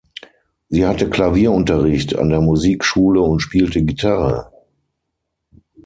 Sie 0.69 0.87
hatte 0.87 1.11
Klavierunterricht 1.11 2.15
an 2.17 2.29
der 2.29 2.41
Musikschule 2.41 3.21
und 3.21 3.39
spielte 3.39 3.83
Gitarre. 3.83 4.51